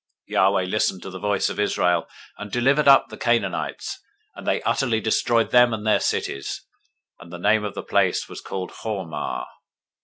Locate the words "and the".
7.19-7.37